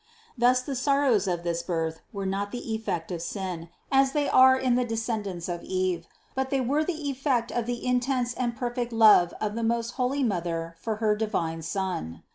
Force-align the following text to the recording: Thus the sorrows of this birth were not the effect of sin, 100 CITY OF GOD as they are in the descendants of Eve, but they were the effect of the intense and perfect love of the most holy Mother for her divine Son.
Thus 0.35 0.61
the 0.63 0.75
sorrows 0.75 1.27
of 1.27 1.43
this 1.43 1.61
birth 1.61 2.01
were 2.11 2.25
not 2.25 2.51
the 2.51 2.73
effect 2.73 3.11
of 3.11 3.21
sin, 3.21 3.69
100 3.69 3.69
CITY 3.69 3.69
OF 3.69 3.81
GOD 3.91 3.99
as 4.01 4.11
they 4.13 4.29
are 4.29 4.55
in 4.57 4.73
the 4.73 4.83
descendants 4.83 5.47
of 5.47 5.61
Eve, 5.61 6.07
but 6.33 6.49
they 6.49 6.59
were 6.59 6.83
the 6.83 7.11
effect 7.11 7.51
of 7.51 7.67
the 7.67 7.85
intense 7.85 8.33
and 8.33 8.57
perfect 8.57 8.91
love 8.91 9.31
of 9.39 9.53
the 9.53 9.61
most 9.61 9.91
holy 10.01 10.23
Mother 10.23 10.73
for 10.79 10.95
her 10.95 11.15
divine 11.15 11.61
Son. 11.61 12.23